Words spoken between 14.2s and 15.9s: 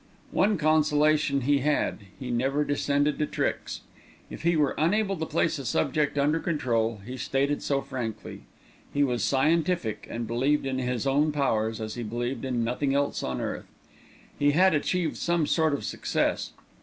He had achieved some sort of